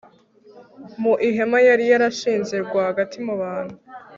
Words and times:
mu 1.01 1.13
ihema 1.27 1.59
yari 1.67 1.85
yarashinze 1.91 2.55
rwagati 2.65 3.17
mu 3.25 3.33
bantu 3.41 3.75